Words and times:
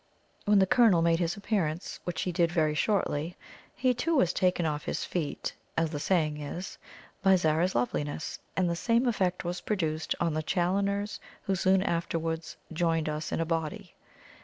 When 0.45 0.57
the 0.57 0.65
Colonel 0.65 1.03
made 1.03 1.19
his 1.19 1.37
appearance, 1.37 1.99
which 2.05 2.23
he 2.23 2.31
did 2.31 2.51
very 2.51 2.73
shortly, 2.73 3.37
he 3.75 3.93
too 3.93 4.15
was 4.15 4.33
"taken 4.33 4.65
off 4.65 4.85
his 4.85 5.05
feet," 5.05 5.53
as 5.77 5.91
the 5.91 5.99
saying 5.99 6.37
is, 6.39 6.79
by 7.21 7.35
Zara's 7.35 7.75
loveliness, 7.75 8.39
and 8.57 8.67
the 8.67 8.75
same 8.75 9.07
effect 9.07 9.45
was 9.45 9.61
produced 9.61 10.15
on 10.19 10.33
the 10.33 10.41
Challoners, 10.41 11.19
who 11.43 11.53
soon 11.53 11.83
afterwards 11.83 12.57
joined 12.73 13.09
us 13.09 13.31
in 13.31 13.39
a 13.39 13.45
body. 13.45 13.93